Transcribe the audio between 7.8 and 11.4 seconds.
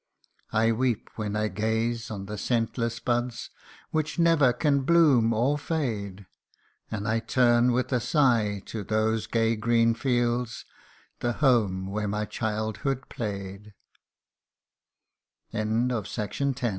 a sigh to those gay green fields The